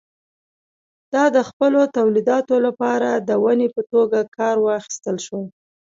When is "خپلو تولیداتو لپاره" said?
1.49-3.09